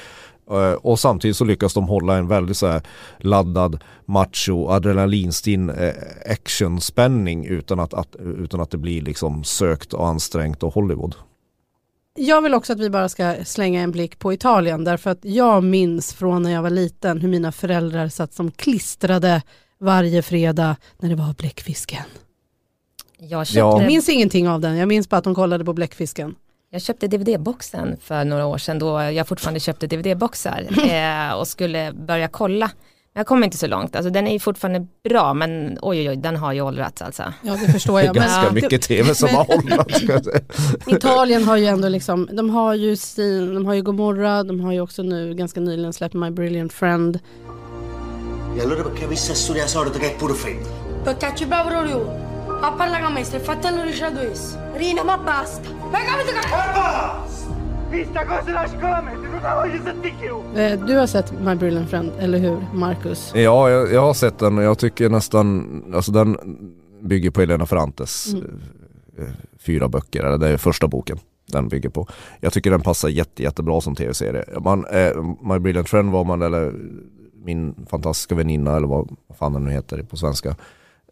[0.51, 2.83] Eh, och samtidigt så lyckas de hålla en väldigt så här
[3.19, 5.95] laddad macho, adrenalinstinn eh,
[6.31, 11.15] actionspänning utan att, att, utan att det blir liksom sökt och ansträngt och Hollywood
[12.17, 15.65] jag vill också att vi bara ska slänga en blick på Italien därför att jag
[15.65, 19.43] minns från när jag var liten hur mina föräldrar satt som klistrade
[19.79, 22.05] varje fredag när det var bläckfisken.
[23.19, 26.35] Jag köpte, Jag minns ingenting av den, jag minns bara att de kollade på bläckfisken.
[26.71, 30.67] jag köpte DVD-boxen för några år sedan då jag fortfarande köpte DVD-boxar
[31.29, 32.71] eh, och skulle börja kolla.
[33.17, 36.17] Jag kom inte så långt, alltså den är ju fortfarande bra men oj oj oj
[36.17, 37.23] den har ju åldrats alltså.
[37.43, 38.15] Ja det förstår jag.
[38.15, 40.29] Det är ganska mycket tv som har åldrats.
[40.87, 44.73] Italien har ju ändå liksom, de har ju sin, de har ju Gomorra, de har
[44.73, 47.21] ju också nu ganska nyligen släppt My Brilliant Friend.
[48.59, 50.69] E allora perché avessi a studiare solito che è pure femmina?
[51.05, 52.11] Perché ci provo io.
[52.63, 54.57] A parlare con me, stai fratello Ricciardo is.
[54.75, 55.69] Rina, ma basta.
[55.91, 57.36] Ma che...
[60.87, 63.33] Du har sett My Brilliant Friend, eller hur Marcus?
[63.35, 66.37] Ja, jag, jag har sett den och jag tycker nästan, alltså den
[67.03, 68.61] bygger på Elena Ferrantes Mm.
[69.19, 69.25] eh,
[69.59, 71.19] fyra böcker, eller det är första boken
[71.53, 72.07] den bygger på.
[72.41, 74.45] Jag tycker den passar jätte, jättebra som tv-serie.
[74.61, 76.75] Man, eh, My Brilliant Friend var man, eller
[77.45, 80.57] min fantastiska väninna, eller vad fan den nu heter på svenska.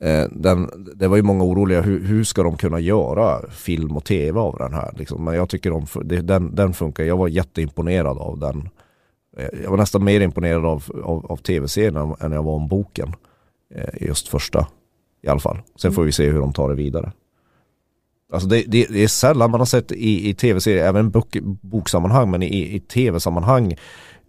[0.05, 4.05] Eh, den, det var ju många oroliga, hur, hur ska de kunna göra film och
[4.05, 4.95] tv av den här?
[4.97, 5.25] Liksom.
[5.25, 5.87] Men jag tycker de,
[6.27, 8.69] den, den funkar, jag var jätteimponerad av den.
[9.37, 13.15] Eh, jag var nästan mer imponerad av, av, av tv-serien än- jag var om boken.
[13.75, 14.67] Eh, just första
[15.23, 15.59] i alla fall.
[15.77, 17.13] Sen får vi se hur de tar det vidare.
[18.33, 22.31] Alltså det, det, det är sällan man har sett i, i tv-serier, även bok, boksammanhang,
[22.31, 23.73] men i, i tv-sammanhang,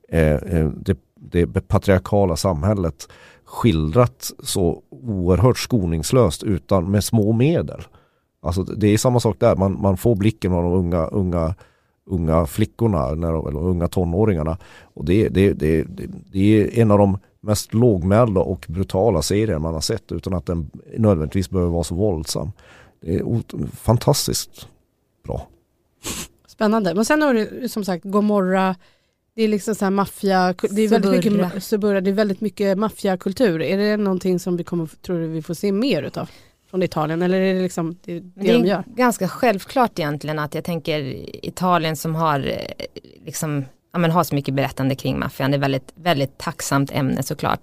[0.10, 3.08] eh, det, det patriarkala samhället
[3.46, 7.82] skildrat så oerhört skoningslöst utan med små medel.
[8.42, 11.56] Alltså det är samma sak där, man, man får blicken av de unga, unga,
[12.06, 14.58] unga flickorna, när de, eller unga tonåringarna.
[14.84, 19.60] Och det, det, det, det, det är en av de mest lågmälda och brutala serier
[19.60, 22.52] man har sett utan att den nödvändigtvis behöver vara så våldsam.
[23.02, 23.42] Det är
[23.76, 24.68] fantastiskt
[25.24, 25.48] bra.
[26.48, 26.96] Spännande.
[26.96, 28.76] Men sen har du som sagt Gomorra,
[29.36, 31.46] det är liksom så här maffia, det är väldigt Suburra.
[31.46, 33.62] mycket, Suburra, det är väldigt mycket maffiakultur.
[33.62, 36.30] Är det någonting som vi kommer, tror du vi får se mer utav
[36.70, 37.22] från Italien?
[37.22, 38.84] Eller är det liksom det, det, det är de gör?
[38.88, 41.00] ganska självklart egentligen att jag tänker
[41.46, 42.86] Italien som har eh,
[43.26, 47.24] liksom, ja, men har så mycket berättande kring maffian, det är väldigt, väldigt tacksamt ämne
[47.24, 47.60] såklart.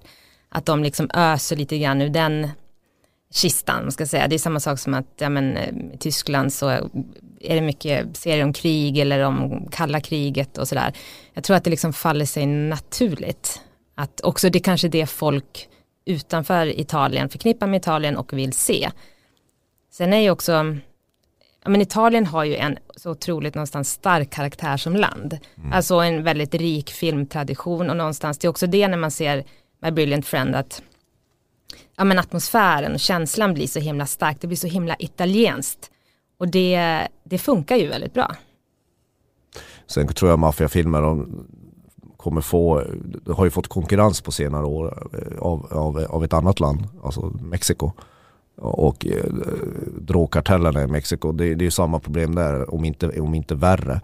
[0.49, 2.49] Att de liksom öser lite grann ur den
[3.35, 4.29] kistan, ska säga.
[4.29, 6.91] Det är samma sak som att ja, men, eh, i Tyskland så
[7.43, 10.93] är det mycket serier om krig eller om kalla kriget och sådär.
[11.35, 13.61] Jag tror att det liksom faller sig naturligt.
[13.95, 15.69] Att också det kanske är det folk
[16.05, 18.91] utanför Italien förknippar med Italien och vill se.
[19.93, 20.53] Sen är ju också,
[21.65, 25.39] ja men Italien har ju en så otroligt någonstans stark karaktär som land.
[25.73, 29.45] Alltså en väldigt rik filmtradition och någonstans, det är också det när man ser
[29.83, 30.83] My Brilliant Friend att
[31.97, 35.91] ja men atmosfären och känslan blir så himla stark, det blir så himla italienskt.
[36.39, 38.37] Och det, det funkar ju väldigt bra.
[39.87, 41.47] Sen tror jag maffiafilmer de
[42.17, 42.83] kommer få,
[43.25, 46.89] de har ju fått konkurrens på senare år eh, av, av, av ett annat land,
[47.05, 47.93] alltså Mexiko.
[48.57, 49.25] Och eh,
[50.01, 54.01] drogkartellerna i Mexiko, det, det är ju samma problem där, om inte, om inte värre.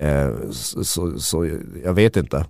[0.00, 1.50] Eh, så, så, så
[1.84, 2.46] jag vet inte.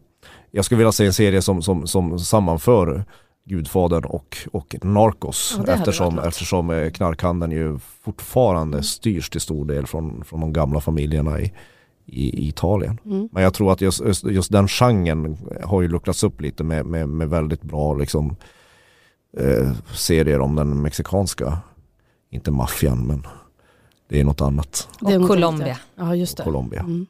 [0.50, 3.04] Jag skulle vilja se en serie som, som, som sammanför
[3.44, 9.86] Gudfadern och, och Narcos Ja, eftersom, eftersom eh, knarkhandeln ju fortfarande styrs till stor del
[9.86, 11.52] från, från de gamla familjerna i,
[12.06, 13.00] i, i Italien.
[13.04, 13.28] Mm.
[13.32, 16.86] Men jag tror att just, just, just den genren har ju luckrats upp lite med,
[16.86, 18.36] med, med väldigt bra liksom,
[19.38, 21.58] eh, serier om den mexikanska,
[22.30, 23.26] inte maffian men
[24.08, 24.88] det är något annat.
[25.00, 25.78] Det är Och Colombia.
[25.94, 26.04] ja.
[26.04, 26.42] Ja, just det.
[26.42, 26.80] Colombia.
[26.80, 27.06] Mm.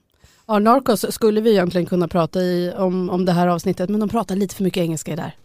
[0.46, 4.08] Ja, Narcos skulle vi egentligen kunna prata i, om, om det här avsnittet, men de
[4.08, 5.36] pratar lite för mycket engelska i där.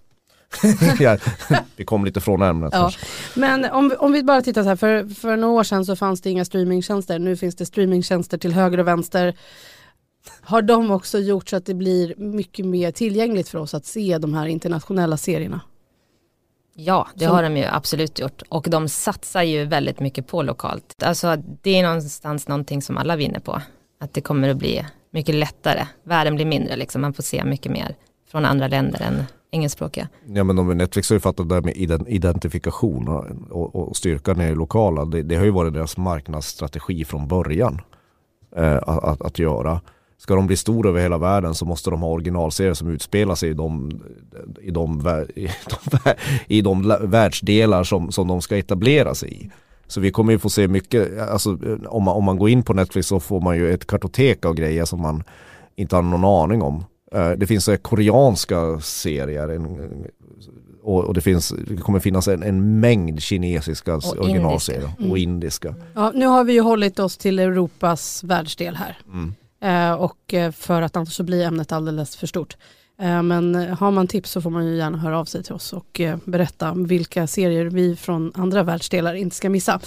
[1.75, 2.91] Vi kom lite från ämnet Ja.
[3.35, 5.95] Men om, vi- om vi bara tittar så här, för, för några år sedan så
[5.95, 9.35] fanns det inga streamingtjänster, nu finns det streamingtjänster till höger och vänster.
[10.41, 14.17] Har de också gjort så att det blir mycket mer tillgängligt för oss att se
[14.17, 15.61] de här internationella serierna?
[16.73, 18.41] Ja, det Som- har de ju absolut gjort.
[18.49, 21.03] Och de satsar ju väldigt mycket på lokalt.
[21.03, 23.61] Alltså det är någonstans någonting som alla vinner på.
[23.99, 25.87] Att det kommer att bli mycket lättare.
[26.03, 27.01] Världen blir mindre liksom.
[27.01, 27.95] Man får se mycket mer
[28.31, 30.09] från andra länder än engelskspråkiga.
[30.25, 33.07] Ja men de, Netflix har ju fattat det där med identifikation
[33.49, 35.05] och, och, styrkan i det lokala.
[35.05, 37.81] Det, det har ju varit deras marknadsstrategi från början.
[38.55, 39.81] Eh, att, att, att göra.
[40.17, 43.49] Ska de bli stora över hela världen så måste de ha originalserier som utspelar sig
[43.49, 44.01] i de,
[44.61, 45.01] i de,
[45.35, 46.13] i de,
[46.47, 49.49] i de världsdelar som, som de ska etablera sig i.
[49.87, 51.57] Så vi kommer ju få se mycket, alltså,
[51.87, 54.53] om, man, om man går in på Netflix så får man ju ett kartotek av
[54.53, 55.23] grejer som man
[55.75, 56.83] inte har någon aning om.
[57.11, 59.59] Eh, Det finns eh, koreanska serier
[60.83, 64.99] och, det, finns, det kommer finnas en, en mängd kinesiska Och originalserier indiska.
[64.99, 65.11] Mm.
[65.11, 65.75] och indiska.
[65.93, 68.97] Ja, nu har vi ju hållit oss till Europas världsdel här.
[69.07, 69.33] Mm.
[69.61, 72.57] Eh, och för att annars så blir ämnet alldeles för stort.
[73.23, 76.01] Men har man tips så får man ju gärna höra av sig till oss och
[76.25, 79.79] berätta vilka serier vi från andra världsdelar inte ska missa.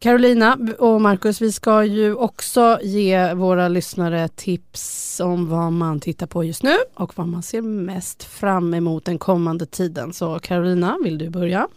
[0.00, 6.26] Carolina och Marcus, vi ska ju också ge våra lyssnare tips om vad man tittar
[6.26, 10.12] på just nu och vad man ser mest fram emot den kommande tiden.
[10.12, 11.68] Så Carolina, vill du börja?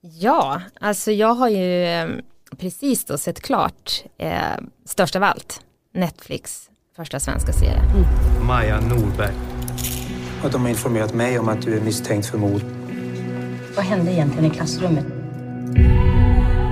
[0.00, 2.08] Ja, alltså jag har ju eh,
[2.58, 4.32] precis då sett klart eh,
[4.84, 5.60] Störst av allt,
[5.94, 7.80] Netflix första svenska serie.
[7.80, 8.46] Mm.
[8.46, 9.34] Maja Norberg.
[10.44, 12.62] Och de har informerat mig om att du är misstänkt för mord.
[13.76, 15.06] Vad hände egentligen i klassrummet?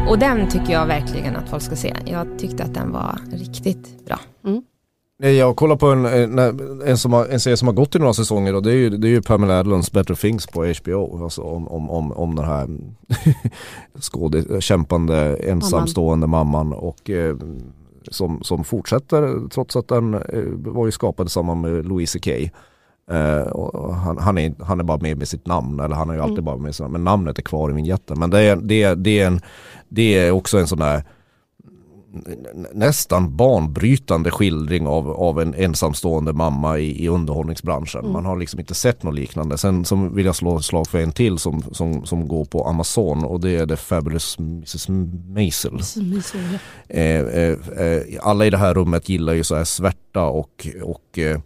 [0.08, 1.96] Och den tycker jag verkligen att folk ska se.
[2.06, 4.20] Jag tyckte att den var riktigt bra.
[4.44, 4.62] Mm.
[5.36, 6.38] Jag kollar på en, en,
[6.86, 8.90] en, som har, en serie som har gått i några säsonger och det är ju,
[8.90, 11.24] det är ju Pamela Adlons Better Things på HBO.
[11.24, 12.68] Alltså om, om, om, om den här
[14.00, 17.36] skåde, kämpande ensamstående mamman, mamman och eh,
[18.10, 20.20] som, som fortsätter trots att den eh,
[20.54, 22.50] var ju skapad samman med Louise Kay.
[23.10, 26.20] Uh, han, han, är, han är bara med med sitt namn, eller han är ju
[26.20, 26.44] alltid mm.
[26.44, 28.18] bara med sitt namn, men namnet är kvar i vinjetten.
[28.18, 29.40] Men det är, det, det, är en,
[29.88, 31.04] det är också en sån där
[32.72, 38.00] nästan banbrytande skildring av, av en ensamstående mamma i, i underhållningsbranschen.
[38.00, 38.12] Mm.
[38.12, 39.58] Man har liksom inte sett något liknande.
[39.58, 42.68] Sen som vill jag slå ett slag för en till som, som, som går på
[42.68, 44.88] Amazon och det är The Fabulous Mrs
[45.34, 45.80] Maisel.
[46.88, 51.18] Eh, eh, eh, alla i det här rummet gillar ju så här svärta och, och
[51.18, 51.40] eh,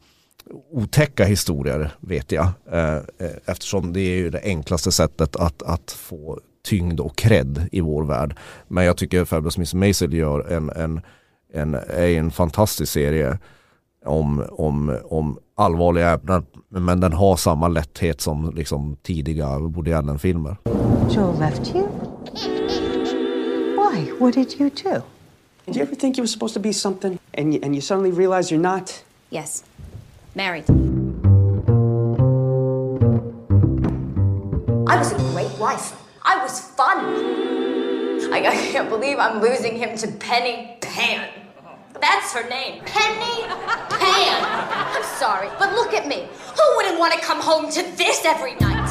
[0.70, 2.48] otäcka historier vet jag.
[2.72, 7.68] Eh, eh, eftersom det är ju det enklaste sättet att, att få tyngd och cred
[7.72, 8.36] i vår värld.
[8.68, 11.00] Men jag tycker Fabulous Miss Maisel gör en, en,
[11.52, 13.38] en, är en fantastisk serie
[14.04, 16.46] om, om, om allvarliga ämnen.
[16.68, 20.56] Men den har samma lätthet som liksom tidiga Woody Allen-filmer.
[21.10, 21.88] Joe left you?
[23.76, 24.12] Why?
[24.20, 25.02] What did you do?
[25.64, 28.10] Did you ever think you were supposed to be something and you, and you suddenly
[28.10, 29.04] realize you're not?
[29.30, 29.64] Yes.
[30.36, 30.68] Married.
[34.86, 35.96] I was a great wife.
[36.22, 36.98] I was fun.
[38.34, 41.26] I, I can't believe I'm losing him to Penny Pan.
[42.02, 42.82] That's her name.
[42.84, 43.48] Penny
[43.88, 44.38] Pan.
[44.94, 46.28] I'm sorry, but look at me.
[46.58, 48.90] Who wouldn't want to come home to this every night?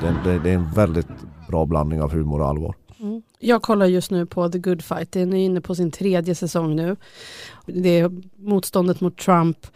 [0.00, 1.08] Det, det, det är en väldigt
[1.48, 2.74] bra blandning av humor och allvar.
[3.00, 3.22] Mm.
[3.38, 5.12] Jag kollar just nu på The Good Fight.
[5.12, 6.96] Den är inne på sin tredje säsong nu.
[7.66, 9.66] Det är motståndet mot Trump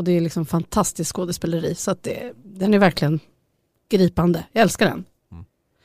[0.00, 1.74] och det är liksom fantastiskt skådespeleri.
[1.74, 3.20] Så att det, den är verkligen
[3.90, 4.44] gripande.
[4.52, 5.04] Jag älskar den.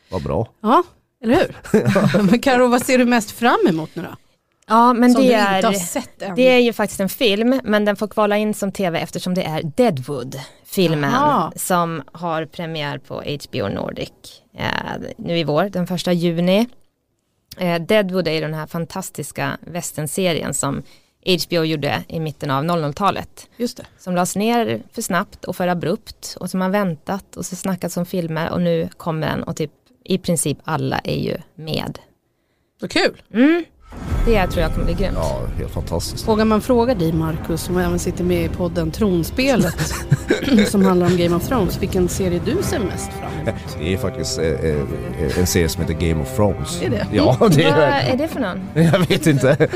[0.10, 0.48] Vad bra.
[0.62, 0.84] Ja,
[1.24, 2.24] eller hur?
[2.24, 4.16] men Karo, vad ser du mest fram emot nu då?
[4.68, 8.38] Ja, men som det är, det är ju faktiskt en film, men den får kvala
[8.38, 11.52] in som tv eftersom det är Deadwood, filmen Aha.
[11.56, 14.12] som har premiär på HBO Nordic
[14.58, 14.68] eh,
[15.18, 16.68] nu i vår, den första juni.
[17.58, 20.84] Eh, Deadwood är den här fantastiska västernserien som
[21.26, 23.50] HBO gjorde i mitten av 00-talet.
[23.58, 23.86] Just det.
[23.98, 27.98] Som lades ner för snabbt och för abrupt och som har väntat och så snackats
[27.98, 29.72] om filmer och nu kommer den och typ
[30.04, 32.00] i princip alla är ju med.
[32.80, 33.22] Så kul!
[33.34, 33.66] Mm.
[34.26, 35.14] Det tror jag kommer bli grymt.
[35.16, 36.28] Ja, helt fantastiskt.
[36.28, 39.94] Vågar man fråga dig Marcus, som även sitter med i podden Tronspelet,
[40.68, 43.78] som handlar om Game of Thrones, vilken serie du ser mest fram emot?
[43.80, 46.82] Det är faktiskt eh, eh, en serie som heter Game of Thrones.
[46.82, 47.08] Är det?
[47.12, 48.62] Ja, det är Vad är det för någon?
[48.74, 49.50] Jag vet inte.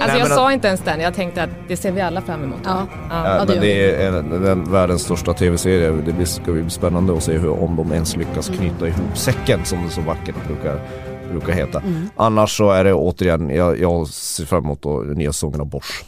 [0.00, 2.60] alltså jag sa inte ens den, jag tänkte att det ser vi alla fram emot.
[2.64, 2.86] Ja.
[3.10, 5.90] Ja, ja, men det är en, den världens största tv-serie.
[6.18, 9.84] Det ska bli spännande att se hur, om de ens lyckas knyta ihop säcken som
[9.84, 10.80] det så vackert brukar
[11.26, 11.80] brukar heta.
[11.80, 12.08] Mm.
[12.16, 16.04] Annars så är det återigen, jag, jag ser fram emot då, nya säsongen av Bosch.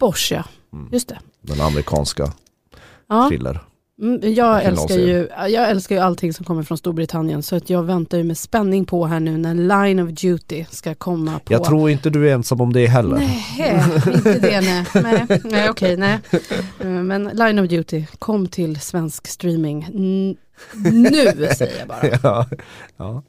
[0.00, 0.88] Bosch ja, mm.
[0.92, 1.18] just det.
[1.42, 2.32] Den amerikanska
[3.08, 3.28] ja.
[3.28, 3.60] thriller.
[4.02, 7.82] Mm, jag, älskar ju, jag älskar ju allting som kommer från Storbritannien så att jag
[7.82, 11.52] väntar ju med spänning på här nu när Line of Duty ska komma på.
[11.52, 13.16] Jag tror inte du är ensam om det heller.
[13.16, 14.84] Nej, inte det nej.
[14.94, 16.18] Nej, nej okej, nej.
[16.80, 20.36] Mm, men Line of Duty, kom till svensk streaming N
[20.92, 22.08] nu säger jag bara.
[22.22, 22.46] ja,
[22.96, 23.22] ja.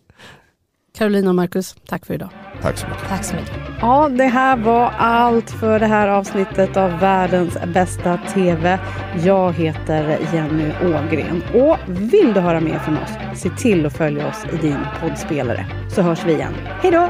[0.97, 2.29] Carolina och Marcus, tack för idag.
[2.61, 3.07] Tack så mycket.
[3.09, 3.57] Tack så mycket.
[3.81, 8.79] Ja, det här var allt för det här avsnittet av världens bästa TV.
[9.23, 14.27] Jag heter Jenny Ågren och vill du höra mer från oss, se till att följa
[14.27, 16.53] oss i din poddspelare så hörs vi igen.
[16.81, 17.09] Hej då!